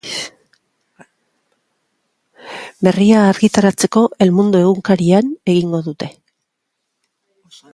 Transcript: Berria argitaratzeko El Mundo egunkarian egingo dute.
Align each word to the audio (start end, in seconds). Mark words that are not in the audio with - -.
Berria 2.87 3.19
argitaratzeko 3.33 4.03
El 4.27 4.33
Mundo 4.39 4.63
egunkarian 4.63 5.31
egingo 5.55 5.83
dute. 5.91 6.09